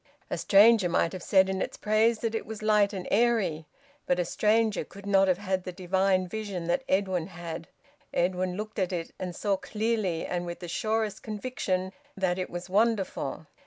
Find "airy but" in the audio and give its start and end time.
3.11-4.17